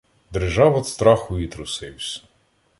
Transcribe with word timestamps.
Дрижав 0.31 0.75
од 0.75 0.87
страху 0.87 1.39
і 1.39 1.47
трусивсь. 1.47 2.23